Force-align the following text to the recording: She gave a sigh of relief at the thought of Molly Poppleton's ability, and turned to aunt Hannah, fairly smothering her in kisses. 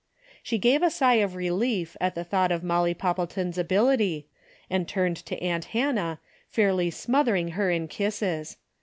She 0.41 0.57
gave 0.57 0.81
a 0.81 0.89
sigh 0.89 1.19
of 1.21 1.35
relief 1.35 1.95
at 2.01 2.15
the 2.15 2.23
thought 2.23 2.51
of 2.51 2.63
Molly 2.63 2.95
Poppleton's 2.95 3.59
ability, 3.59 4.25
and 4.67 4.87
turned 4.87 5.17
to 5.27 5.37
aunt 5.39 5.65
Hannah, 5.77 6.17
fairly 6.49 6.89
smothering 6.89 7.49
her 7.49 7.69
in 7.69 7.87
kisses. 7.87 8.57